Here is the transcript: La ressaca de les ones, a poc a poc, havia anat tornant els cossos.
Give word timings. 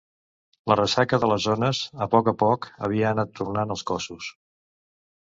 La 0.71 0.77
ressaca 0.79 1.19
de 1.25 1.29
les 1.33 1.45
ones, 1.53 1.83
a 2.07 2.09
poc 2.15 2.33
a 2.33 2.35
poc, 2.47 2.69
havia 2.89 3.13
anat 3.15 3.39
tornant 3.43 3.79
els 3.79 3.89
cossos. 3.95 4.35